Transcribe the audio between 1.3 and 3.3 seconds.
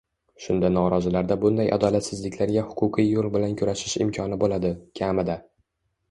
bunday adolatsizliklarga huquqiy yo'l